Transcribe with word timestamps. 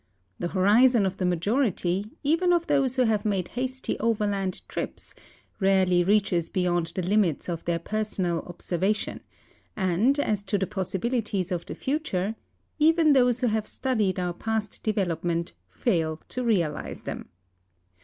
The 0.39 0.47
horizon 0.47 1.05
of 1.05 1.17
the 1.17 1.25
majority, 1.27 2.09
even 2.23 2.53
of 2.53 2.65
those 2.65 2.95
wlio 2.95 3.05
have 3.05 3.23
made 3.23 3.51
liasty 3.55 3.97
overland 3.99 4.63
trips, 4.67 5.13
rarely 5.59 6.03
reaches 6.03 6.49
heyond 6.49 6.91
the 6.95 7.03
limits 7.03 7.47
of 7.47 7.63
their 7.65 7.77
personal 7.77 8.39
observation, 8.47 9.21
and 9.75 10.17
as 10.17 10.41
to 10.45 10.57
the 10.57 10.65
possil)ilities 10.65 11.51
of 11.51 11.67
the 11.67 11.75
future— 11.75 12.35
even 12.89 13.13
those 13.13 13.41
who 13.41 13.47
have 13.53 13.67
studied 13.67 14.17
our 14.19 14.33
past 14.33 14.81
development 14.81 15.53
fail 15.69 16.17
to 16.29 16.43
realize 16.43 17.03
them. 17.03 17.29